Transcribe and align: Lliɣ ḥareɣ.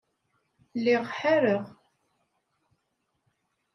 Lliɣ 0.77 1.03
ḥareɣ. 1.17 1.63